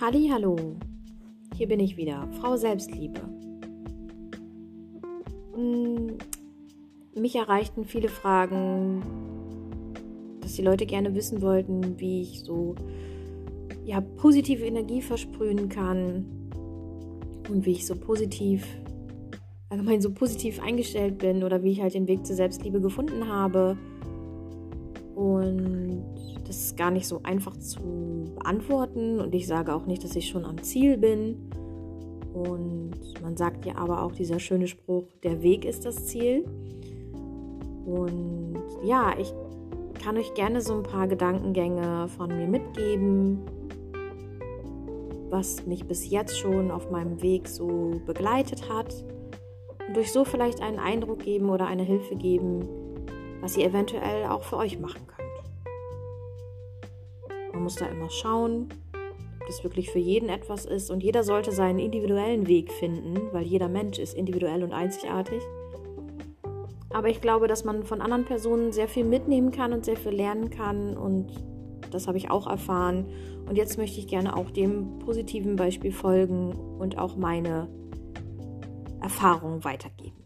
Halli, 0.00 0.28
hallo. 0.32 0.54
Hier 1.56 1.66
bin 1.66 1.80
ich 1.80 1.96
wieder, 1.96 2.28
Frau 2.40 2.56
Selbstliebe. 2.56 3.20
Hm, 5.54 6.16
mich 7.16 7.34
erreichten 7.34 7.84
viele 7.84 8.08
Fragen, 8.08 9.02
dass 10.40 10.54
die 10.54 10.62
Leute 10.62 10.86
gerne 10.86 11.16
wissen 11.16 11.42
wollten, 11.42 11.98
wie 11.98 12.22
ich 12.22 12.44
so 12.44 12.76
ja, 13.84 14.00
positive 14.00 14.64
Energie 14.64 15.02
versprühen 15.02 15.68
kann 15.68 16.24
und 17.50 17.66
wie 17.66 17.72
ich 17.72 17.84
so 17.84 17.96
positiv, 17.96 18.64
allgemein 19.68 20.00
so 20.00 20.12
positiv 20.12 20.62
eingestellt 20.62 21.18
bin 21.18 21.42
oder 21.42 21.64
wie 21.64 21.72
ich 21.72 21.82
halt 21.82 21.94
den 21.94 22.06
Weg 22.06 22.24
zur 22.24 22.36
Selbstliebe 22.36 22.80
gefunden 22.80 23.26
habe. 23.26 23.76
Und 25.18 26.04
das 26.46 26.58
ist 26.58 26.76
gar 26.76 26.92
nicht 26.92 27.08
so 27.08 27.18
einfach 27.24 27.56
zu 27.56 27.80
beantworten 28.36 29.18
und 29.18 29.34
ich 29.34 29.48
sage 29.48 29.74
auch 29.74 29.84
nicht, 29.84 30.04
dass 30.04 30.14
ich 30.14 30.28
schon 30.28 30.44
am 30.44 30.62
Ziel 30.62 30.96
bin. 30.96 31.50
Und 32.32 32.92
man 33.20 33.36
sagt 33.36 33.66
ja 33.66 33.74
aber 33.74 34.04
auch 34.04 34.12
dieser 34.12 34.38
schöne 34.38 34.68
Spruch, 34.68 35.06
der 35.24 35.42
Weg 35.42 35.64
ist 35.64 35.84
das 35.84 36.06
Ziel. 36.06 36.44
Und 37.84 38.62
ja, 38.84 39.12
ich 39.18 39.34
kann 40.00 40.16
euch 40.16 40.34
gerne 40.34 40.60
so 40.60 40.74
ein 40.74 40.84
paar 40.84 41.08
Gedankengänge 41.08 42.06
von 42.16 42.28
mir 42.28 42.46
mitgeben, 42.46 43.40
was 45.30 45.66
mich 45.66 45.84
bis 45.84 46.08
jetzt 46.08 46.38
schon 46.38 46.70
auf 46.70 46.92
meinem 46.92 47.20
Weg 47.22 47.48
so 47.48 47.90
begleitet 48.06 48.70
hat. 48.70 49.04
Und 49.88 49.98
euch 49.98 50.12
so 50.12 50.24
vielleicht 50.24 50.62
einen 50.62 50.78
Eindruck 50.78 51.18
geben 51.18 51.50
oder 51.50 51.66
eine 51.66 51.82
Hilfe 51.82 52.14
geben, 52.14 52.68
was 53.40 53.56
ihr 53.56 53.66
eventuell 53.66 54.26
auch 54.26 54.42
für 54.42 54.56
euch 54.56 54.78
machen 54.78 55.06
könnt. 55.06 55.18
Man 57.52 57.62
muss 57.62 57.76
da 57.76 57.86
immer 57.86 58.10
schauen, 58.10 58.68
ob 59.40 59.46
das 59.46 59.64
wirklich 59.64 59.90
für 59.90 59.98
jeden 59.98 60.28
etwas 60.28 60.64
ist. 60.64 60.90
Und 60.90 61.02
jeder 61.02 61.24
sollte 61.24 61.52
seinen 61.52 61.78
individuellen 61.78 62.46
Weg 62.46 62.72
finden, 62.72 63.32
weil 63.32 63.44
jeder 63.44 63.68
Mensch 63.68 63.98
ist 63.98 64.14
individuell 64.14 64.62
und 64.62 64.72
einzigartig. 64.72 65.42
Aber 66.90 67.08
ich 67.08 67.20
glaube, 67.20 67.48
dass 67.48 67.64
man 67.64 67.84
von 67.84 68.00
anderen 68.00 68.24
Personen 68.24 68.72
sehr 68.72 68.88
viel 68.88 69.04
mitnehmen 69.04 69.50
kann 69.50 69.72
und 69.72 69.84
sehr 69.84 69.96
viel 69.96 70.12
lernen 70.12 70.50
kann. 70.50 70.96
Und 70.96 71.32
das 71.90 72.06
habe 72.06 72.18
ich 72.18 72.30
auch 72.30 72.46
erfahren. 72.46 73.06
Und 73.48 73.56
jetzt 73.56 73.78
möchte 73.78 73.98
ich 73.98 74.08
gerne 74.08 74.36
auch 74.36 74.50
dem 74.50 74.98
positiven 74.98 75.56
Beispiel 75.56 75.92
folgen 75.92 76.52
und 76.78 76.98
auch 76.98 77.16
meine 77.16 77.68
Erfahrungen 79.00 79.64
weitergeben. 79.64 80.16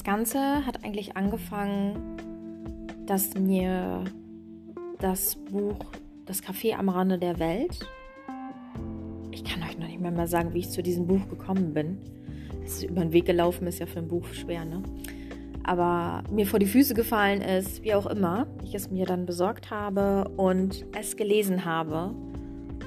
Das 0.00 0.06
Ganze 0.06 0.64
hat 0.64 0.82
eigentlich 0.82 1.14
angefangen, 1.18 2.16
dass 3.04 3.34
mir 3.34 4.02
das 4.98 5.36
Buch 5.36 5.76
Das 6.24 6.42
Café 6.42 6.72
am 6.72 6.88
Rande 6.88 7.18
der 7.18 7.38
Welt, 7.38 7.86
ich 9.30 9.44
kann 9.44 9.62
euch 9.62 9.76
noch 9.78 9.86
nicht 9.86 10.00
mehr 10.00 10.10
mal 10.10 10.26
sagen, 10.26 10.54
wie 10.54 10.60
ich 10.60 10.70
zu 10.70 10.82
diesem 10.82 11.06
Buch 11.06 11.28
gekommen 11.28 11.74
bin. 11.74 11.98
Es 12.64 12.82
über 12.82 13.02
den 13.02 13.12
Weg 13.12 13.26
gelaufen, 13.26 13.66
ist 13.66 13.78
ja 13.78 13.84
für 13.84 13.98
ein 13.98 14.08
Buch 14.08 14.26
schwer, 14.28 14.64
ne? 14.64 14.82
Aber 15.64 16.24
mir 16.30 16.46
vor 16.46 16.58
die 16.58 16.64
Füße 16.64 16.94
gefallen 16.94 17.42
ist, 17.42 17.84
wie 17.84 17.92
auch 17.92 18.06
immer, 18.06 18.46
ich 18.64 18.74
es 18.74 18.90
mir 18.90 19.04
dann 19.04 19.26
besorgt 19.26 19.70
habe 19.70 20.30
und 20.38 20.86
es 20.98 21.18
gelesen 21.18 21.66
habe. 21.66 22.14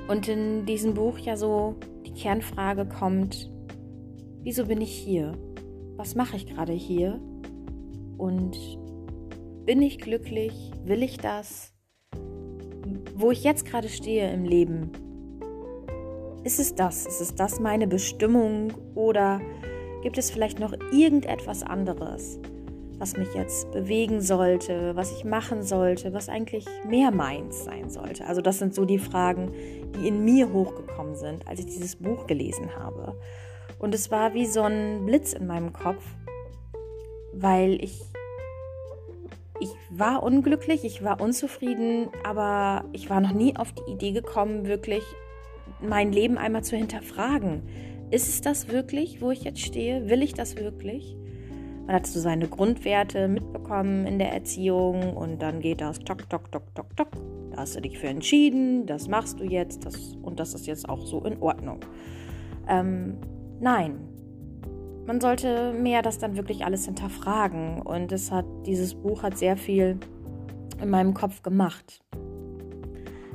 Und 0.08 0.28
in 0.28 0.66
diesem 0.66 0.95
Buch 0.95 1.19
ja 1.19 1.38
so 1.38 1.75
die 2.08 2.14
Kernfrage 2.14 2.88
kommt, 2.88 3.52
wieso 4.41 4.66
bin 4.66 4.81
ich 4.81 4.91
hier? 4.91 5.38
Was 5.96 6.16
mache 6.16 6.36
ich 6.36 6.48
gerade 6.48 6.74
hier? 6.74 7.20
Und 8.18 8.58
bin 9.66 9.81
ich 9.81 10.00
glücklich? 10.00 10.72
Will 10.84 11.04
ich 11.04 11.18
das? 11.18 11.74
Wo 13.16 13.31
ich 13.31 13.44
jetzt 13.44 13.66
gerade 13.66 13.90
stehe 13.90 14.32
im 14.34 14.44
Leben, 14.44 14.92
ist 16.44 16.59
es 16.59 16.76
das? 16.76 17.06
Ist 17.06 17.22
es 17.22 17.36
das 17.36 17.59
meine 17.59 17.88
Bestimmung? 17.88 18.74
Oder 18.96 19.40
gibt 20.02 20.18
es 20.18 20.30
vielleicht 20.30 20.59
noch 20.59 20.74
irgendetwas 20.92 21.64
anderes, 21.64 22.40
was 22.98 23.16
mich 23.16 23.34
jetzt 23.34 23.72
bewegen 23.72 24.20
sollte, 24.20 24.96
was 24.96 25.12
ich 25.14 25.24
machen 25.24 25.64
sollte, 25.64 26.12
was 26.14 26.28
eigentlich 26.28 26.66
mehr 26.86 27.12
meins 27.12 27.64
sein 27.64 27.90
sollte? 27.90 28.26
Also 28.28 28.42
das 28.42 28.59
sind 28.59 28.76
so 28.76 28.84
die 28.84 29.00
Fragen, 29.00 29.53
die 29.96 30.08
in 30.08 30.26
mir 30.26 30.52
hochgekommen 30.52 31.16
sind, 31.16 31.48
als 31.48 31.59
ich 31.59 31.68
dieses 31.68 31.96
Buch 31.96 32.28
gelesen 32.28 32.76
habe. 32.76 33.16
Und 33.84 33.94
es 33.94 34.12
war 34.12 34.34
wie 34.34 34.46
so 34.46 34.62
ein 34.62 35.06
Blitz 35.06 35.34
in 35.34 35.46
meinem 35.46 35.74
Kopf, 35.74 36.06
weil 37.34 37.84
ich, 37.84 38.00
ich 39.60 39.72
war 39.90 40.24
unglücklich, 40.24 40.86
ich 40.86 41.04
war 41.04 41.20
unzufrieden, 41.20 42.08
aber 42.24 42.86
ich 42.94 43.10
war 43.10 43.20
noch 43.20 43.34
nie 43.34 43.58
auf 43.58 43.74
die 43.74 43.92
Idee 43.92 44.14
gekommen, 44.14 44.68
wirklich 44.68 45.04
mein 45.82 46.14
Leben 46.14 46.38
einmal 46.38 46.64
zu 46.64 46.78
hinterfragen. 46.78 47.64
Ist 48.10 48.30
es 48.30 48.40
das 48.40 48.70
wirklich, 48.70 49.22
wo 49.22 49.32
ich 49.32 49.44
jetzt 49.44 49.60
stehe? 49.60 50.08
Will 50.08 50.24
ich 50.24 50.34
das 50.34 50.56
wirklich? 50.56 51.18
Man 51.86 51.98
hat 51.98 52.08
so 52.08 52.22
seine 52.22 52.48
Grundwerte 52.48 53.28
mitbekommen 53.28 54.08
in 54.08 54.18
der 54.18 54.32
Erziehung 54.32 55.14
und 55.18 55.42
dann 55.42 55.60
geht 55.60 55.82
das 55.82 56.00
tok, 56.00 56.30
tok, 56.30 56.50
tok, 56.54 56.74
tok, 56.74 56.96
tok. 56.96 57.10
Da 57.52 57.58
hast 57.58 57.76
du 57.76 57.82
dich 57.82 58.00
für 58.00 58.08
entschieden, 58.08 58.86
das 58.86 59.10
machst 59.10 59.42
du 59.42 59.44
jetzt 59.44 59.86
das, 59.86 60.16
und 60.22 60.40
das 60.40 60.54
ist 60.54 60.68
jetzt 60.68 60.88
auch 60.88 61.06
so 61.06 61.22
in 61.26 61.42
Ordnung. 61.42 61.82
Ähm, 62.70 63.18
Nein. 63.63 64.09
Man 65.06 65.22
sollte 65.22 65.72
mehr 65.72 66.01
das 66.01 66.18
dann 66.18 66.35
wirklich 66.35 66.66
alles 66.66 66.84
hinterfragen. 66.84 67.81
Und 67.81 68.12
es 68.12 68.29
hat, 68.29 68.46
dieses 68.66 68.94
Buch 68.94 69.24
hat 69.24 69.38
sehr 69.38 69.56
viel 69.56 69.97
in 70.81 70.90
meinem 70.90 71.13
Kopf 71.13 71.44
gemacht. 71.44 72.02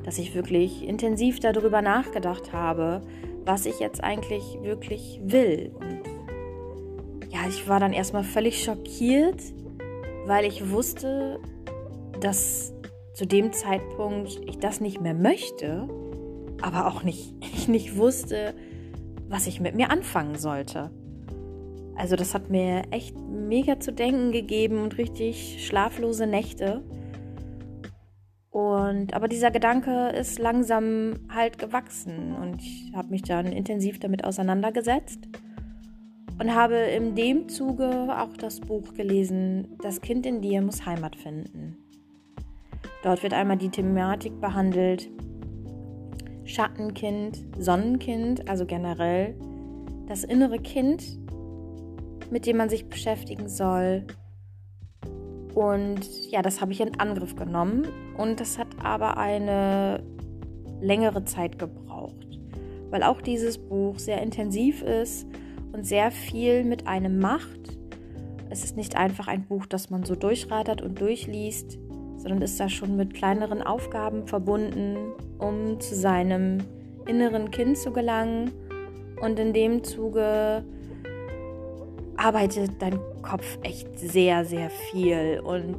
Dass 0.05 0.19
ich 0.19 0.35
wirklich 0.35 0.87
intensiv 0.87 1.41
darüber 1.41 1.81
nachgedacht 1.81 2.53
habe, 2.53 3.01
was 3.47 3.65
ich 3.65 3.81
jetzt 3.81 4.05
eigentlich 4.05 4.59
wirklich 4.61 5.19
will. 5.25 5.73
Und 5.81 6.03
ja, 7.33 7.49
ich 7.49 7.67
war 7.67 7.81
dann 7.81 7.95
erstmal 7.95 8.25
völlig 8.25 8.63
schockiert, 8.63 9.41
weil 10.27 10.45
ich 10.45 10.71
wusste, 10.71 11.41
dass 12.21 12.75
zu 13.15 13.27
dem 13.27 13.55
Zeitpunkt 13.55 14.39
ich 14.45 14.59
das 14.59 14.83
nicht 14.83 15.01
mehr 15.01 15.15
möchte, 15.15 15.89
aber 16.61 16.87
auch 16.87 17.03
nicht, 17.03 17.33
ich 17.41 17.67
nicht 17.69 17.97
wusste, 17.97 18.53
was 19.29 19.47
ich 19.47 19.61
mit 19.61 19.75
mir 19.75 19.91
anfangen 19.91 20.37
sollte. 20.37 20.91
Also 21.97 22.17
das 22.17 22.35
hat 22.35 22.49
mir 22.49 22.83
echt 22.91 23.17
mega 23.19 23.81
zu 23.81 23.93
denken 23.93 24.33
gegeben 24.33 24.83
und 24.83 24.99
richtig 24.99 25.67
schlaflose 25.67 26.27
Nächte. 26.27 26.83
Und 28.51 29.15
aber 29.15 29.29
dieser 29.29 29.51
Gedanke 29.51 30.09
ist 30.11 30.39
langsam 30.39 31.21
halt 31.33 31.59
gewachsen 31.59 32.35
und 32.35 32.63
ich 32.63 32.93
habe 32.95 33.11
mich 33.11 33.23
dann 33.23 33.47
intensiv 33.47 33.99
damit 34.01 34.25
auseinandergesetzt 34.25 35.29
und 36.41 36.55
habe 36.55 36.77
in 36.77 37.15
dem 37.15 37.49
Zuge 37.49 38.09
auch 38.17 38.37
das 38.37 38.61
Buch 38.61 38.95
gelesen, 38.95 39.77
Das 39.83 40.01
Kind 40.01 40.25
in 40.25 40.41
dir 40.41 40.63
muss 40.63 40.87
Heimat 40.87 41.17
finden. 41.17 41.77
Dort 43.03 43.23
wird 43.23 43.35
einmal 43.35 43.59
die 43.59 43.71
Thematik 43.71 44.41
behandelt, 44.41 45.11
Schattenkind, 46.49 47.45
Sonnenkind, 47.59 48.49
also 48.49 48.65
generell 48.65 49.35
das 50.07 50.25
innere 50.25 50.59
Kind, 50.59 51.19
mit 52.31 52.47
dem 52.47 52.57
man 52.57 52.71
sich 52.71 52.89
beschäftigen 52.89 53.49
soll. 53.49 54.07
Und 55.55 56.31
ja, 56.31 56.41
das 56.41 56.61
habe 56.63 56.73
ich 56.73 56.81
in 56.81 56.99
Angriff 56.99 57.37
genommen 57.37 57.87
und 58.17 58.41
das 58.41 58.59
hat 58.59 58.69
aber 58.83 59.19
eine 59.19 60.03
längere 60.81 61.25
Zeit 61.25 61.59
gebraucht, 61.59 62.41
weil 62.91 63.03
auch 63.03 63.21
dieses 63.21 63.59
Buch 63.59 63.99
sehr 63.99 64.23
intensiv 64.23 64.83
ist 64.83 65.27
und 65.73 65.85
sehr 65.85 66.11
viel 66.11 66.65
mit 66.65 66.87
einem 66.87 67.19
macht. 67.19 67.79
Es 68.49 68.65
ist 68.65 68.77
nicht 68.77 68.97
einfach 68.97 69.29
ein 69.29 69.45
Buch, 69.45 69.67
das 69.67 69.91
man 69.91 70.05
so 70.05 70.15
durchrattert 70.15 70.81
und 70.81 70.99
durchliest, 70.99 71.79
sondern 72.17 72.41
ist 72.41 72.59
da 72.59 72.71
schon 72.71 72.97
mit 72.97 73.13
kleineren 73.13 73.63
Aufgaben 73.63 74.27
verbunden, 74.27 75.13
um 75.39 75.81
zu 75.81 75.95
seinem 75.95 76.59
inneren 77.07 77.51
Kind 77.51 77.79
zu 77.79 77.93
gelangen. 77.93 78.53
Und 79.21 79.39
in 79.39 79.53
dem 79.53 79.83
Zuge 79.83 80.65
arbeitet 82.17 82.71
dein 82.81 83.01
Kopf 83.23 83.59
echt 83.63 83.99
sehr, 83.99 84.45
sehr 84.45 84.71
viel 84.71 85.41
und 85.45 85.77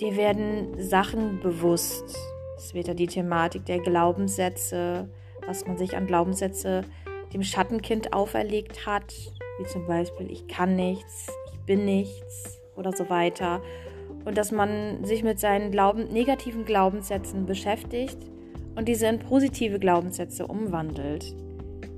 dir 0.00 0.16
werden 0.16 0.80
Sachen 0.80 1.40
bewusst. 1.40 2.16
Es 2.56 2.74
wird 2.74 2.88
ja 2.88 2.94
die 2.94 3.06
Thematik 3.06 3.64
der 3.66 3.78
Glaubenssätze, 3.78 5.08
was 5.46 5.66
man 5.66 5.76
sich 5.76 5.96
an 5.96 6.06
Glaubenssätze 6.06 6.82
dem 7.32 7.42
Schattenkind 7.42 8.12
auferlegt 8.12 8.86
hat, 8.86 9.12
wie 9.58 9.66
zum 9.66 9.86
Beispiel 9.86 10.30
ich 10.30 10.46
kann 10.48 10.76
nichts, 10.76 11.28
ich 11.52 11.60
bin 11.60 11.84
nichts 11.84 12.60
oder 12.76 12.92
so 12.92 13.08
weiter 13.08 13.60
und 14.24 14.38
dass 14.38 14.52
man 14.52 15.04
sich 15.04 15.22
mit 15.22 15.38
seinen 15.38 15.70
Glauben, 15.70 16.08
negativen 16.12 16.64
Glaubenssätzen 16.64 17.46
beschäftigt 17.46 18.18
und 18.76 18.88
diese 18.88 19.06
in 19.06 19.18
positive 19.18 19.78
Glaubenssätze 19.78 20.46
umwandelt, 20.46 21.34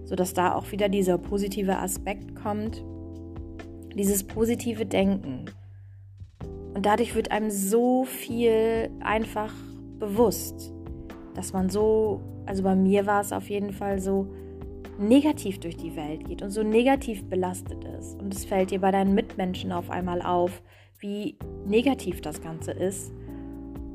sodass 0.04 0.34
da 0.34 0.54
auch 0.54 0.70
wieder 0.72 0.88
dieser 0.88 1.18
positive 1.18 1.78
Aspekt 1.78 2.34
kommt, 2.36 2.84
dieses 3.94 4.24
positive 4.24 4.86
Denken. 4.86 5.46
Und 6.74 6.84
dadurch 6.84 7.14
wird 7.14 7.30
einem 7.30 7.50
so 7.50 8.04
viel 8.04 8.90
einfach 9.00 9.52
bewusst, 9.98 10.72
dass 11.34 11.52
man 11.52 11.70
so, 11.70 12.20
also 12.44 12.62
bei 12.62 12.76
mir 12.76 13.06
war 13.06 13.22
es 13.22 13.32
auf 13.32 13.48
jeden 13.48 13.72
Fall 13.72 13.98
so, 13.98 14.28
negativ 14.98 15.60
durch 15.60 15.76
die 15.76 15.94
Welt 15.96 16.26
geht 16.26 16.42
und 16.42 16.50
so 16.50 16.62
negativ 16.62 17.24
belastet 17.28 17.84
ist. 17.98 18.20
Und 18.20 18.34
es 18.34 18.44
fällt 18.44 18.70
dir 18.70 18.80
bei 18.80 18.90
deinen 18.90 19.14
Mitmenschen 19.14 19.72
auf 19.72 19.90
einmal 19.90 20.22
auf, 20.22 20.62
wie 20.98 21.36
negativ 21.66 22.20
das 22.20 22.40
Ganze 22.40 22.72
ist. 22.72 23.12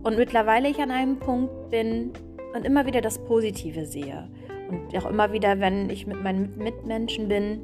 Und 0.03 0.17
mittlerweile 0.17 0.69
ich 0.69 0.79
an 0.79 0.91
einem 0.91 1.17
Punkt 1.17 1.69
bin 1.69 2.11
und 2.53 2.65
immer 2.65 2.85
wieder 2.85 3.01
das 3.01 3.19
Positive 3.19 3.85
sehe. 3.85 4.27
Und 4.69 4.95
auch 4.97 5.09
immer 5.09 5.33
wieder, 5.33 5.59
wenn 5.59 5.89
ich 5.89 6.07
mit 6.07 6.21
meinen 6.23 6.57
Mitmenschen 6.57 7.27
bin 7.27 7.61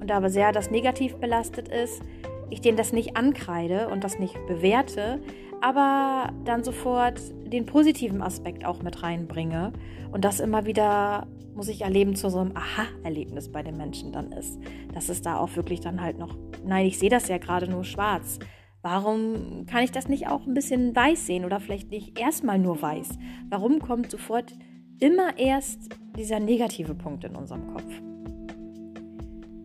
und 0.00 0.10
aber 0.10 0.30
sehr 0.30 0.52
das 0.52 0.70
Negativ 0.70 1.16
belastet 1.16 1.68
ist, 1.68 2.02
ich 2.50 2.60
denen 2.60 2.76
das 2.76 2.92
nicht 2.92 3.16
ankreide 3.16 3.88
und 3.88 4.04
das 4.04 4.18
nicht 4.18 4.34
bewerte, 4.46 5.20
aber 5.60 6.32
dann 6.44 6.64
sofort 6.64 7.20
den 7.44 7.66
positiven 7.66 8.22
Aspekt 8.22 8.64
auch 8.64 8.82
mit 8.82 9.02
reinbringe 9.02 9.72
und 10.12 10.24
das 10.24 10.40
immer 10.40 10.66
wieder, 10.66 11.26
muss 11.54 11.68
ich 11.68 11.82
erleben, 11.82 12.16
zu 12.16 12.30
so 12.30 12.38
einem 12.38 12.56
Aha-Erlebnis 12.56 13.50
bei 13.50 13.62
den 13.62 13.76
Menschen 13.76 14.12
dann 14.12 14.32
ist. 14.32 14.58
Dass 14.94 15.08
es 15.08 15.22
da 15.22 15.36
auch 15.36 15.54
wirklich 15.56 15.80
dann 15.80 16.00
halt 16.00 16.18
noch, 16.18 16.36
nein, 16.64 16.86
ich 16.86 16.98
sehe 16.98 17.10
das 17.10 17.28
ja 17.28 17.38
gerade 17.38 17.68
nur 17.68 17.84
schwarz. 17.84 18.38
Warum 18.82 19.66
kann 19.66 19.84
ich 19.84 19.92
das 19.92 20.08
nicht 20.08 20.28
auch 20.28 20.46
ein 20.46 20.54
bisschen 20.54 20.96
weiß 20.96 21.26
sehen 21.26 21.44
oder 21.44 21.60
vielleicht 21.60 21.90
nicht 21.90 22.18
erstmal 22.18 22.58
nur 22.58 22.80
weiß? 22.80 23.10
Warum 23.50 23.78
kommt 23.80 24.10
sofort 24.10 24.54
immer 24.98 25.38
erst 25.38 25.90
dieser 26.16 26.40
negative 26.40 26.94
Punkt 26.94 27.24
in 27.24 27.36
unserem 27.36 27.66
Kopf? 27.74 27.92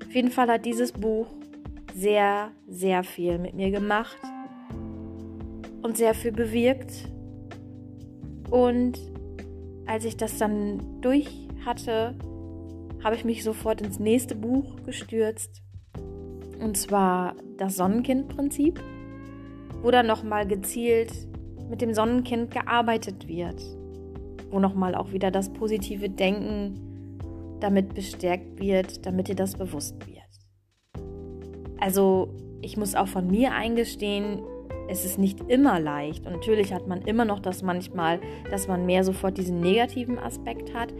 Auf 0.05 0.13
jeden 0.13 0.31
Fall 0.31 0.49
hat 0.49 0.65
dieses 0.65 0.91
Buch 0.91 1.27
sehr, 1.93 2.51
sehr 2.67 3.03
viel 3.03 3.37
mit 3.37 3.53
mir 3.53 3.71
gemacht 3.71 4.17
und 5.81 5.95
sehr 5.95 6.13
viel 6.13 6.33
bewirkt. 6.33 7.09
Und 8.49 8.99
als 9.85 10.03
ich 10.03 10.17
das 10.17 10.37
dann 10.37 11.01
durch 11.01 11.47
hatte, 11.65 12.15
habe 13.01 13.15
ich 13.15 13.23
mich 13.23 13.43
sofort 13.43 13.81
ins 13.81 13.99
nächste 13.99 14.35
Buch 14.35 14.75
gestürzt. 14.85 15.61
Und 16.59 16.75
zwar 16.75 17.35
das 17.57 17.75
Sonnenkind-Prinzip, 17.77 18.81
wo 19.81 19.91
dann 19.91 20.07
nochmal 20.07 20.47
gezielt 20.47 21.11
mit 21.69 21.81
dem 21.81 21.93
Sonnenkind 21.93 22.51
gearbeitet 22.51 23.27
wird. 23.27 23.61
Wo 24.49 24.59
nochmal 24.59 24.95
auch 24.95 25.11
wieder 25.11 25.31
das 25.31 25.51
positive 25.51 26.09
Denken 26.09 27.19
damit 27.59 27.93
bestärkt 27.93 28.59
wird, 28.59 29.05
damit 29.05 29.27
dir 29.27 29.35
das 29.35 29.55
bewusst 29.55 29.95
wird. 30.07 30.19
Also 31.79 32.29
ich 32.61 32.77
muss 32.77 32.95
auch 32.95 33.07
von 33.07 33.27
mir 33.27 33.53
eingestehen, 33.53 34.41
es 34.87 35.03
ist 35.03 35.17
nicht 35.17 35.39
immer 35.49 35.79
leicht. 35.79 36.25
Und 36.25 36.33
natürlich 36.33 36.73
hat 36.73 36.87
man 36.87 37.01
immer 37.01 37.25
noch 37.25 37.39
das 37.39 37.63
manchmal, 37.63 38.19
dass 38.51 38.67
man 38.67 38.85
mehr 38.85 39.03
sofort 39.03 39.37
diesen 39.37 39.59
negativen 39.59 40.19
Aspekt 40.19 40.73
hat. 40.73 40.93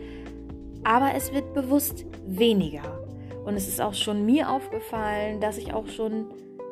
Aber 0.83 1.13
es 1.16 1.33
wird 1.33 1.54
bewusst 1.54 2.06
weniger. 2.25 3.00
Und 3.45 3.56
es 3.56 3.68
ist 3.68 3.81
auch 3.81 3.94
schon 3.94 4.25
mir 4.25 4.50
aufgefallen, 4.50 5.39
dass 5.39 5.57
ich 5.57 5.74
auch 5.74 5.88
schon 5.88 6.25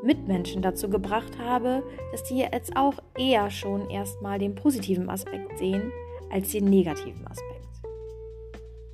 Mitmenschen 0.03 0.61
dazu 0.61 0.89
gebracht 0.89 1.39
habe, 1.39 1.83
dass 2.11 2.23
die 2.23 2.39
jetzt 2.39 2.75
auch 2.75 2.95
eher 3.17 3.49
schon 3.49 3.89
erstmal 3.89 4.39
den 4.39 4.55
positiven 4.55 5.09
Aspekt 5.09 5.57
sehen 5.57 5.91
als 6.31 6.51
den 6.51 6.65
negativen 6.65 7.25
Aspekt. 7.27 7.49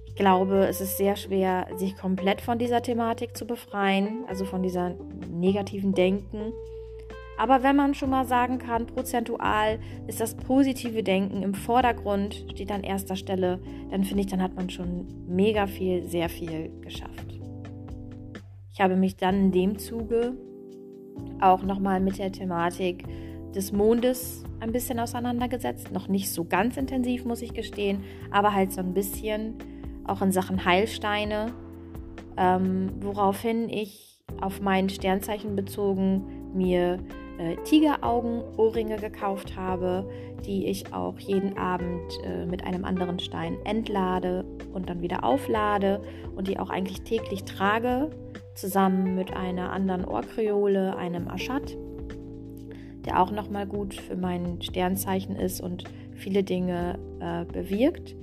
Ich 0.06 0.16
glaube, 0.16 0.68
es 0.68 0.82
ist 0.82 0.98
sehr 0.98 1.16
schwer, 1.16 1.68
sich 1.78 1.96
komplett 1.96 2.42
von 2.42 2.58
dieser 2.58 2.82
Thematik 2.82 3.38
zu 3.38 3.46
befreien, 3.46 4.26
also 4.28 4.46
von 4.46 4.62
dieser 4.62 4.96
negativen 5.30 5.94
Denken 5.94 6.54
aber 7.40 7.64
wenn 7.64 7.78
man 7.78 7.94
schon 7.94 8.10
mal 8.10 8.26
sagen 8.26 8.58
kann, 8.58 8.86
prozentual 8.86 9.80
ist 10.08 10.20
das 10.20 10.36
positive 10.36 11.04
Denken 11.04 11.42
im 11.42 11.54
Vordergrund, 11.54 12.46
steht 12.52 12.70
an 12.70 12.84
erster 12.84 13.16
Stelle, 13.16 13.62
dann 13.92 14.04
finde 14.04 14.24
ich, 14.24 14.28
dann 14.28 14.44
hat 14.44 14.56
man 14.56 14.70
schon 14.70 15.08
mega 15.26 15.66
viel, 15.66 16.04
sehr 16.04 16.28
viel 16.28 16.70
geschafft. 16.82 17.40
Ich 18.74 18.82
habe 18.82 18.98
mich 18.98 19.16
dann 19.16 19.36
in 19.36 19.52
dem 19.54 19.80
Zuge 19.80 20.34
auch 21.42 21.64
nochmal 21.64 22.00
mit 22.00 22.18
der 22.18 22.32
Thematik 22.32 23.06
des 23.54 23.72
Mondes 23.72 24.44
ein 24.60 24.72
bisschen 24.72 25.00
auseinandergesetzt. 25.00 25.92
Noch 25.92 26.08
nicht 26.08 26.32
so 26.32 26.44
ganz 26.44 26.78
intensiv, 26.78 27.26
muss 27.26 27.42
ich 27.42 27.54
gestehen, 27.54 28.04
aber 28.32 28.54
halt 28.54 28.72
so 28.72 28.82
ein 28.82 28.94
bisschen 28.94 29.56
auch 30.06 30.22
in 30.22 30.32
Sachen 30.32 30.66
Heilsteine, 30.66 31.54
ähm, 32.38 32.92
woraufhin 33.02 33.70
ich 33.70 34.20
auf 34.42 34.62
mein 34.62 34.90
Sternzeichen 34.90 35.56
bezogen 35.56 36.52
mir 36.54 37.00
äh, 37.40 37.56
Tigeraugen-Ohrringe 37.64 38.98
gekauft 38.98 39.56
habe, 39.56 40.10
die 40.46 40.68
ich 40.68 40.94
auch 40.94 41.18
jeden 41.20 41.58
Abend 41.58 42.12
äh, 42.24 42.46
mit 42.46 42.64
einem 42.64 42.86
anderen 42.86 43.20
Stein 43.20 43.58
entlade 43.66 44.46
und 44.74 44.90
dann 44.90 45.02
wieder 45.02 45.24
auflade 45.24 46.02
und 46.36 46.48
die 46.48 46.60
auch 46.60 46.70
eigentlich 46.70 47.02
täglich 47.02 47.44
trage, 47.44 48.10
zusammen 48.60 49.16
mit 49.16 49.34
einer 49.34 49.72
anderen 49.72 50.06
Ohrkreole, 50.06 50.96
einem 50.98 51.28
Aschat, 51.28 51.78
der 53.06 53.22
auch 53.22 53.32
nochmal 53.32 53.66
gut 53.66 53.94
für 53.94 54.16
mein 54.16 54.62
Sternzeichen 54.62 55.36
ist 55.36 55.62
und 55.62 55.86
viele 56.14 56.44
Dinge 56.44 57.00
äh, 57.20 57.46
bewirkt. 57.46 58.16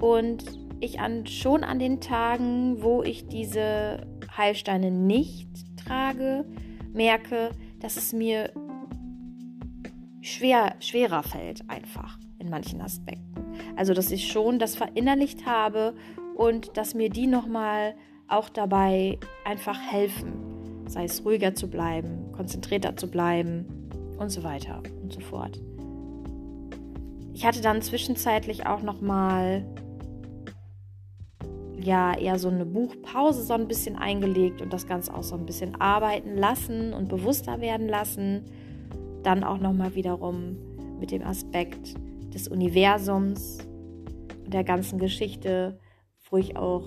Und 0.00 0.44
ich 0.80 1.00
an, 1.00 1.26
schon 1.26 1.64
an 1.64 1.78
den 1.78 2.00
Tagen, 2.00 2.82
wo 2.82 3.02
ich 3.02 3.28
diese 3.28 4.06
Heilsteine 4.36 4.90
nicht 4.90 5.48
trage, 5.76 6.44
merke, 6.92 7.50
dass 7.80 7.96
es 7.96 8.12
mir 8.12 8.50
schwer, 10.20 10.74
schwerer 10.80 11.22
fällt, 11.22 11.68
einfach 11.70 12.18
in 12.38 12.50
manchen 12.50 12.80
Aspekten. 12.80 13.22
Also, 13.76 13.94
dass 13.94 14.10
ich 14.10 14.30
schon 14.30 14.58
das 14.58 14.76
verinnerlicht 14.76 15.46
habe 15.46 15.94
und 16.34 16.76
dass 16.76 16.94
mir 16.94 17.08
die 17.08 17.26
nochmal 17.26 17.94
auch 18.28 18.48
dabei 18.48 19.18
einfach 19.44 19.78
helfen. 19.80 20.32
Sei 20.86 21.04
es 21.04 21.24
ruhiger 21.24 21.54
zu 21.54 21.68
bleiben, 21.68 22.32
konzentrierter 22.32 22.96
zu 22.96 23.10
bleiben 23.10 23.66
und 24.18 24.30
so 24.30 24.42
weiter 24.44 24.82
und 25.02 25.12
so 25.12 25.20
fort. 25.20 25.60
Ich 27.34 27.44
hatte 27.44 27.60
dann 27.60 27.82
zwischenzeitlich 27.82 28.66
auch 28.66 28.82
nochmal 28.82 29.66
ja 31.78 32.16
eher 32.16 32.38
so 32.38 32.48
eine 32.48 32.64
Buchpause 32.64 33.42
so 33.42 33.54
ein 33.54 33.68
bisschen 33.68 33.96
eingelegt 33.96 34.60
und 34.60 34.72
das 34.72 34.86
Ganze 34.86 35.14
auch 35.14 35.22
so 35.22 35.36
ein 35.36 35.46
bisschen 35.46 35.80
arbeiten 35.80 36.36
lassen 36.36 36.92
und 36.92 37.08
bewusster 37.08 37.60
werden 37.60 37.88
lassen. 37.88 38.44
Dann 39.22 39.44
auch 39.44 39.58
nochmal 39.58 39.94
wiederum 39.94 40.56
mit 40.98 41.10
dem 41.10 41.22
Aspekt 41.22 41.94
des 42.32 42.48
Universums 42.48 43.58
und 44.44 44.52
der 44.52 44.64
ganzen 44.64 44.98
Geschichte, 44.98 45.78
wo 46.30 46.36
ich 46.38 46.56
auch 46.56 46.86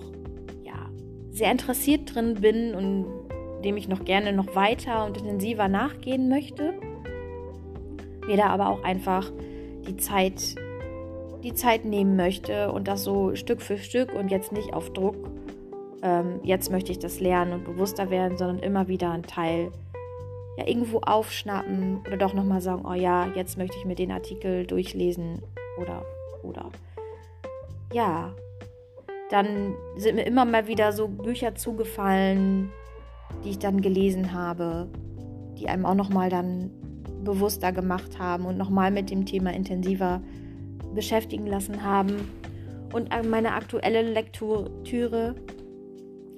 sehr 1.30 1.50
interessiert 1.50 2.14
drin 2.14 2.34
bin 2.34 2.74
und 2.74 3.06
dem 3.64 3.76
ich 3.76 3.88
noch 3.88 4.04
gerne 4.04 4.32
noch 4.32 4.54
weiter 4.54 5.04
und 5.04 5.18
intensiver 5.18 5.68
nachgehen 5.68 6.28
möchte. 6.28 6.74
Mir 8.26 8.36
da 8.36 8.46
aber 8.46 8.68
auch 8.68 8.82
einfach 8.82 9.30
die 9.86 9.96
Zeit 9.96 10.56
die 11.42 11.54
Zeit 11.54 11.84
nehmen 11.84 12.16
möchte 12.16 12.70
und 12.70 12.86
das 12.88 13.04
so 13.04 13.34
Stück 13.34 13.62
für 13.62 13.78
Stück 13.78 14.12
und 14.14 14.30
jetzt 14.30 14.52
nicht 14.52 14.74
auf 14.74 14.92
Druck, 14.92 15.16
ähm, 16.02 16.40
jetzt 16.42 16.70
möchte 16.70 16.92
ich 16.92 16.98
das 16.98 17.20
lernen 17.20 17.52
und 17.54 17.64
bewusster 17.64 18.10
werden, 18.10 18.36
sondern 18.36 18.58
immer 18.58 18.88
wieder 18.88 19.10
einen 19.10 19.22
Teil 19.22 19.70
ja 20.58 20.66
irgendwo 20.66 20.98
aufschnappen 20.98 22.00
oder 22.06 22.16
doch 22.16 22.34
nochmal 22.34 22.60
sagen, 22.60 22.84
oh 22.86 22.94
ja, 22.94 23.28
jetzt 23.34 23.56
möchte 23.56 23.76
ich 23.78 23.84
mir 23.84 23.94
den 23.94 24.10
Artikel 24.10 24.66
durchlesen 24.66 25.42
oder 25.80 26.04
oder. 26.42 26.70
Ja, 27.92 28.34
dann 29.30 29.74
sind 29.96 30.16
mir 30.16 30.26
immer 30.26 30.44
mal 30.44 30.66
wieder 30.66 30.92
so 30.92 31.08
Bücher 31.08 31.54
zugefallen, 31.54 32.70
die 33.44 33.50
ich 33.50 33.58
dann 33.58 33.80
gelesen 33.80 34.32
habe, 34.32 34.88
die 35.58 35.68
einem 35.68 35.86
auch 35.86 35.94
nochmal 35.94 36.30
dann 36.30 36.70
bewusster 37.22 37.72
gemacht 37.72 38.18
haben 38.18 38.46
und 38.46 38.58
nochmal 38.58 38.90
mit 38.90 39.10
dem 39.10 39.24
Thema 39.26 39.52
intensiver 39.52 40.20
beschäftigen 40.94 41.46
lassen 41.46 41.84
haben. 41.84 42.28
Und 42.92 43.10
meine 43.30 43.52
aktuelle 43.54 44.02
Lektüre 44.02 45.36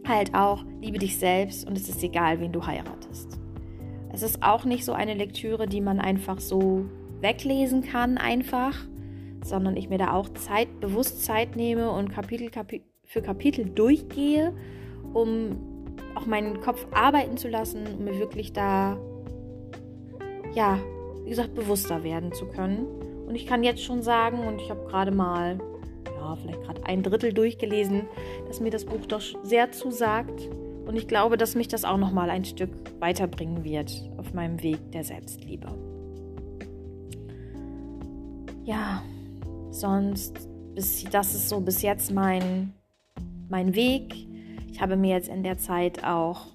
halt 0.07 0.35
auch, 0.35 0.65
liebe 0.81 0.99
dich 0.99 1.19
selbst 1.19 1.67
und 1.67 1.79
es 1.79 1.89
ist 1.89 2.03
egal, 2.03 2.41
wen 2.41 2.53
du 2.53 2.67
heiratest. 2.67 3.39
Es 4.13 4.23
ist 4.23 4.43
auch 4.43 4.67
nicht 4.67 4.85
so 4.85 4.93
eine 4.93 5.15
Lektüre, 5.15 5.67
die 5.67 5.81
man 5.81 5.99
einfach 5.99 6.41
so 6.41 6.85
weglesen 7.21 7.83
kann, 7.83 8.19
einfach, 8.19 8.77
sondern 9.45 9.77
ich 9.77 9.89
mir 9.89 9.99
da 9.99 10.13
auch 10.13 10.29
Zeit, 10.31 10.81
bewusst 10.81 11.25
Zeit 11.25 11.57
nehme 11.57 11.91
und 11.91 12.11
Kapitel, 12.11 12.51
Kapi 12.51 12.83
für 13.05 13.23
Kapitel 13.23 13.67
durchgehe, 13.67 14.55
um 15.13 15.59
auch 16.15 16.27
meinen 16.27 16.61
Kopf 16.61 16.87
arbeiten 16.93 17.37
zu 17.37 17.49
lassen, 17.49 17.87
um 17.87 18.05
mir 18.05 18.19
wirklich 18.19 18.53
da, 18.53 18.99
ja, 20.55 20.79
wie 21.25 21.31
gesagt, 21.31 21.55
bewusster 21.55 22.05
werden 22.05 22.33
zu 22.33 22.47
können. 22.47 22.87
Und 23.27 23.35
ich 23.35 23.47
kann 23.47 23.63
jetzt 23.63 23.83
schon 23.83 24.03
sagen, 24.03 24.47
und 24.47 24.61
ich 24.61 24.71
habe 24.71 24.87
gerade 24.89 25.11
mal, 25.11 25.59
ja, 26.07 26.37
vielleicht 26.37 26.63
gerade 26.63 26.85
ein 26.87 27.03
Drittel 27.03 27.33
durchgelesen, 27.33 28.03
dass 28.47 28.61
mir 28.61 28.71
das 28.71 28.85
Buch 28.85 29.07
doch 29.07 29.23
sehr 29.43 29.73
zusagt 29.73 30.49
und 30.87 30.97
ich 30.97 31.07
glaube, 31.07 31.37
dass 31.37 31.55
mich 31.55 31.69
das 31.69 31.85
auch 31.85 31.97
noch 31.97 32.13
mal 32.13 32.31
ein 32.31 32.45
Stück 32.45 32.71
weiterbringen 33.01 33.65
wird 33.65 33.93
auf 34.17 34.35
meinem 34.35 34.63
Weg 34.63 34.79
der 34.93 35.05
Selbstliebe. 35.05 35.69
Ja, 38.65 39.03
sonst 39.73 40.49
bis, 40.75 41.05
das 41.05 41.35
ist 41.35 41.49
so 41.49 41.61
bis 41.61 41.83
jetzt 41.83 42.12
mein 42.12 42.73
mein 43.49 43.75
Weg. 43.75 44.14
Ich 44.71 44.81
habe 44.81 44.97
mir 44.97 45.14
jetzt 45.14 45.29
in 45.29 45.43
der 45.43 45.59
Zeit 45.59 46.02
auch 46.05 46.47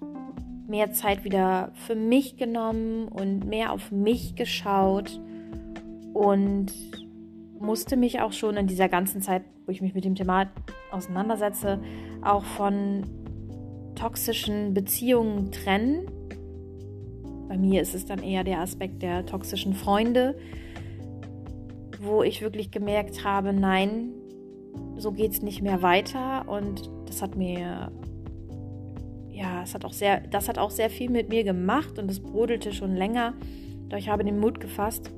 mehr 0.67 0.91
Zeit 0.91 1.23
wieder 1.23 1.71
für 1.85 1.95
mich 1.95 2.35
genommen 2.37 3.07
und 3.07 3.45
mehr 3.45 3.71
auf 3.71 3.91
mich 3.91 4.35
geschaut 4.35 5.21
und 6.13 6.73
musste 7.59 7.95
mich 7.95 8.19
auch 8.19 8.33
schon 8.33 8.57
in 8.57 8.67
dieser 8.67 8.89
ganzen 8.89 9.21
Zeit, 9.21 9.43
wo 9.65 9.71
ich 9.71 9.81
mich 9.81 9.93
mit 9.93 10.03
dem 10.03 10.15
Thema 10.15 10.47
auseinandersetze, 10.91 11.79
auch 12.23 12.43
von 12.43 13.03
toxischen 13.95 14.73
Beziehungen 14.73 15.51
trennen. 15.51 16.07
Bei 17.47 17.57
mir 17.57 17.81
ist 17.81 17.95
es 17.95 18.05
dann 18.05 18.23
eher 18.23 18.43
der 18.43 18.59
Aspekt 18.59 19.01
der 19.01 19.25
toxischen 19.25 19.73
Freunde, 19.73 20.35
wo 22.01 22.23
ich 22.23 22.41
wirklich 22.41 22.71
gemerkt 22.71 23.23
habe, 23.23 23.53
nein, 23.53 24.11
so 24.97 25.11
geht 25.11 25.31
es 25.31 25.41
nicht 25.41 25.61
mehr 25.61 25.81
weiter. 25.81 26.47
Und 26.47 26.89
das 27.05 27.21
hat 27.21 27.35
mir, 27.35 27.91
ja, 29.29 29.63
es 29.63 29.73
hat 29.73 29.85
auch 29.85 29.93
sehr, 29.93 30.21
das 30.21 30.49
hat 30.49 30.57
auch 30.57 30.71
sehr 30.71 30.89
viel 30.89 31.09
mit 31.09 31.29
mir 31.29 31.43
gemacht 31.43 31.99
und 31.99 32.09
es 32.09 32.19
brodelte 32.19 32.73
schon 32.73 32.95
länger. 32.95 33.33
Doch 33.89 33.97
ich 33.97 34.09
habe 34.09 34.23
den 34.23 34.39
Mut 34.39 34.59
gefasst 34.59 35.11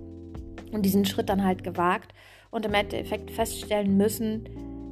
und 0.72 0.84
diesen 0.86 1.06
Schritt 1.06 1.30
dann 1.30 1.44
halt 1.44 1.64
gewagt 1.64 2.14
und 2.52 2.66
im 2.66 2.74
Endeffekt 2.74 3.32
feststellen 3.32 3.98
müssen, 3.98 4.44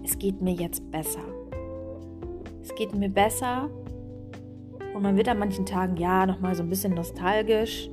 es 0.03 0.17
geht 0.17 0.41
mir 0.41 0.53
jetzt 0.53 0.89
besser. 0.91 1.23
Es 2.61 2.73
geht 2.75 2.93
mir 2.93 3.09
besser 3.09 3.69
und 4.93 5.03
man 5.03 5.15
wird 5.15 5.29
an 5.29 5.39
manchen 5.39 5.65
Tagen 5.65 5.97
ja 5.97 6.25
nochmal 6.25 6.55
so 6.55 6.63
ein 6.63 6.69
bisschen 6.69 6.93
nostalgisch, 6.93 7.89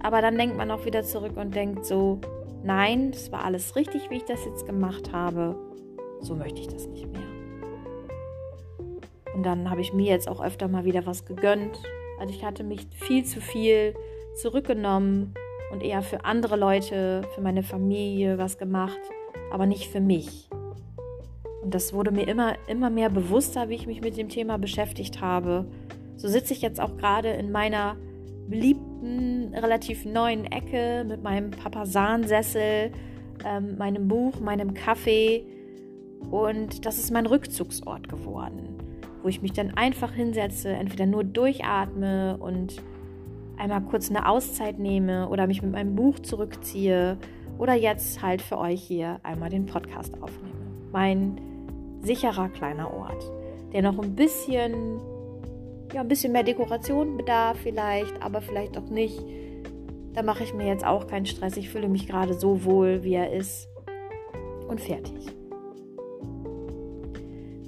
aber 0.00 0.20
dann 0.20 0.36
denkt 0.36 0.56
man 0.56 0.70
auch 0.70 0.84
wieder 0.84 1.02
zurück 1.02 1.36
und 1.36 1.54
denkt 1.54 1.84
so, 1.84 2.20
nein, 2.64 3.12
das 3.12 3.30
war 3.30 3.44
alles 3.44 3.76
richtig, 3.76 4.10
wie 4.10 4.16
ich 4.16 4.24
das 4.24 4.44
jetzt 4.44 4.66
gemacht 4.66 5.12
habe. 5.12 5.56
So 6.20 6.34
möchte 6.34 6.60
ich 6.60 6.68
das 6.68 6.86
nicht 6.88 7.06
mehr. 7.06 7.22
Und 9.34 9.44
dann 9.44 9.70
habe 9.70 9.80
ich 9.80 9.92
mir 9.92 10.06
jetzt 10.10 10.28
auch 10.28 10.42
öfter 10.42 10.68
mal 10.68 10.84
wieder 10.84 11.06
was 11.06 11.24
gegönnt. 11.24 11.78
Also 12.18 12.32
ich 12.32 12.44
hatte 12.44 12.64
mich 12.64 12.86
viel 12.92 13.24
zu 13.24 13.40
viel 13.40 13.94
zurückgenommen 14.36 15.34
und 15.72 15.82
eher 15.82 16.02
für 16.02 16.24
andere 16.24 16.56
Leute, 16.56 17.22
für 17.34 17.40
meine 17.40 17.62
Familie 17.62 18.38
was 18.38 18.58
gemacht, 18.58 19.00
aber 19.52 19.66
nicht 19.66 19.88
für 19.90 20.00
mich. 20.00 20.48
Und 21.62 21.74
das 21.74 21.92
wurde 21.92 22.10
mir 22.10 22.28
immer, 22.28 22.54
immer 22.68 22.90
mehr 22.90 23.10
bewusster, 23.10 23.68
wie 23.68 23.74
ich 23.74 23.86
mich 23.86 24.00
mit 24.00 24.16
dem 24.16 24.28
Thema 24.28 24.58
beschäftigt 24.58 25.20
habe. 25.20 25.66
So 26.16 26.28
sitze 26.28 26.52
ich 26.52 26.62
jetzt 26.62 26.80
auch 26.80 26.96
gerade 26.96 27.30
in 27.30 27.50
meiner 27.50 27.96
beliebten, 28.48 28.93
relativ 29.54 30.04
neuen 30.04 30.44
Ecke 30.46 31.04
mit 31.06 31.22
meinem 31.22 31.50
Papasan-Sessel, 31.50 32.92
ähm, 33.44 33.76
meinem 33.76 34.08
Buch, 34.08 34.40
meinem 34.40 34.74
Kaffee. 34.74 35.44
Und 36.30 36.86
das 36.86 36.98
ist 36.98 37.10
mein 37.10 37.26
Rückzugsort 37.26 38.08
geworden, 38.08 38.78
wo 39.22 39.28
ich 39.28 39.42
mich 39.42 39.52
dann 39.52 39.74
einfach 39.74 40.12
hinsetze, 40.12 40.70
entweder 40.70 41.06
nur 41.06 41.24
durchatme 41.24 42.36
und 42.38 42.82
einmal 43.56 43.82
kurz 43.82 44.10
eine 44.10 44.28
Auszeit 44.28 44.78
nehme 44.78 45.28
oder 45.28 45.46
mich 45.46 45.62
mit 45.62 45.72
meinem 45.72 45.94
Buch 45.94 46.18
zurückziehe 46.18 47.18
oder 47.58 47.74
jetzt 47.74 48.22
halt 48.22 48.42
für 48.42 48.58
euch 48.58 48.82
hier 48.82 49.20
einmal 49.22 49.50
den 49.50 49.66
Podcast 49.66 50.14
aufnehme. 50.20 50.54
Mein 50.92 51.40
sicherer 52.00 52.48
kleiner 52.48 52.92
Ort, 52.92 53.24
der 53.72 53.82
noch 53.82 53.98
ein 53.98 54.14
bisschen, 54.14 55.00
ja, 55.92 56.00
ein 56.00 56.08
bisschen 56.08 56.32
mehr 56.32 56.42
Dekoration 56.42 57.16
bedarf 57.16 57.58
vielleicht, 57.62 58.22
aber 58.22 58.40
vielleicht 58.40 58.76
auch 58.78 58.88
nicht. 58.90 59.22
Da 60.12 60.22
mache 60.22 60.44
ich 60.44 60.54
mir 60.54 60.66
jetzt 60.66 60.84
auch 60.84 61.06
keinen 61.06 61.26
Stress. 61.26 61.56
Ich 61.56 61.70
fühle 61.70 61.88
mich 61.88 62.06
gerade 62.06 62.34
so 62.34 62.64
wohl, 62.64 63.02
wie 63.02 63.14
er 63.14 63.32
ist. 63.32 63.68
Und 64.68 64.80
fertig. 64.80 65.26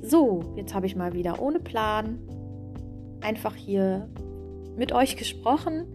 So, 0.02 0.40
jetzt 0.54 0.74
habe 0.74 0.86
ich 0.86 0.94
mal 0.94 1.12
wieder 1.12 1.42
ohne 1.42 1.58
Plan 1.58 2.20
einfach 3.20 3.56
hier 3.56 4.08
mit 4.76 4.92
euch 4.92 5.16
gesprochen 5.16 5.86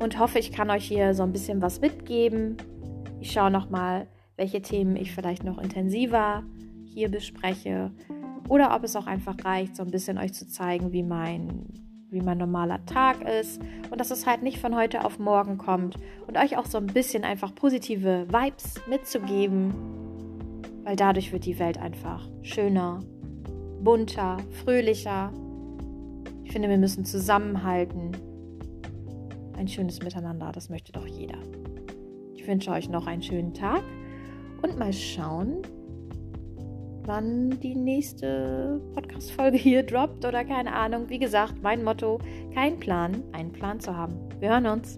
und 0.00 0.18
hoffe, 0.18 0.38
ich 0.38 0.52
kann 0.52 0.70
euch 0.70 0.84
hier 0.84 1.14
so 1.14 1.24
ein 1.24 1.32
bisschen 1.32 1.60
was 1.60 1.80
mitgeben. 1.80 2.56
Ich 3.18 3.32
schaue 3.32 3.50
noch 3.50 3.68
mal, 3.68 4.06
welche 4.36 4.62
Themen 4.62 4.96
ich 4.96 5.12
vielleicht 5.12 5.44
noch 5.44 5.58
intensiver 5.58 6.44
hier 6.84 7.10
bespreche 7.10 7.90
oder 8.50 8.74
ob 8.74 8.82
es 8.82 8.96
auch 8.96 9.06
einfach 9.06 9.36
reicht, 9.44 9.76
so 9.76 9.84
ein 9.84 9.92
bisschen 9.92 10.18
euch 10.18 10.34
zu 10.34 10.46
zeigen, 10.46 10.92
wie 10.92 11.04
mein 11.04 11.66
wie 12.10 12.20
mein 12.20 12.38
normaler 12.38 12.84
Tag 12.86 13.22
ist. 13.22 13.62
Und 13.88 14.00
dass 14.00 14.10
es 14.10 14.26
halt 14.26 14.42
nicht 14.42 14.58
von 14.58 14.74
heute 14.74 15.04
auf 15.04 15.20
morgen 15.20 15.58
kommt. 15.58 15.94
Und 16.26 16.36
euch 16.36 16.56
auch 16.56 16.66
so 16.66 16.78
ein 16.78 16.88
bisschen 16.88 17.22
einfach 17.22 17.54
positive 17.54 18.26
Vibes 18.26 18.80
mitzugeben, 18.88 19.72
weil 20.82 20.96
dadurch 20.96 21.30
wird 21.30 21.44
die 21.44 21.60
Welt 21.60 21.78
einfach 21.78 22.28
schöner, 22.42 22.98
bunter, 23.80 24.38
fröhlicher. 24.64 25.32
Ich 26.42 26.50
finde, 26.50 26.68
wir 26.68 26.78
müssen 26.78 27.04
zusammenhalten. 27.04 28.10
Ein 29.56 29.68
schönes 29.68 30.02
Miteinander, 30.02 30.50
das 30.50 30.68
möchte 30.68 30.90
doch 30.90 31.06
jeder. 31.06 31.38
Ich 32.34 32.44
wünsche 32.48 32.72
euch 32.72 32.88
noch 32.88 33.06
einen 33.06 33.22
schönen 33.22 33.54
Tag. 33.54 33.84
Und 34.60 34.76
mal 34.76 34.92
schauen, 34.92 35.62
wann 37.10 37.58
die 37.58 37.74
nächste 37.74 38.80
Podcast-Folge 38.94 39.58
hier 39.58 39.82
droppt 39.82 40.24
oder 40.24 40.44
keine 40.44 40.72
Ahnung. 40.72 41.08
Wie 41.08 41.18
gesagt, 41.18 41.60
mein 41.60 41.82
Motto: 41.82 42.20
kein 42.54 42.78
Plan, 42.78 43.24
einen 43.32 43.50
Plan 43.50 43.80
zu 43.80 43.96
haben. 43.96 44.14
Wir 44.38 44.50
hören 44.50 44.66
uns. 44.66 44.96